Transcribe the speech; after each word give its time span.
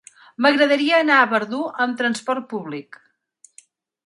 M'agradaria 0.45 0.95
anar 1.01 1.17
a 1.17 1.27
Verdú 1.33 1.59
amb 1.85 2.01
trasport 2.01 2.49
públic. 2.55 2.99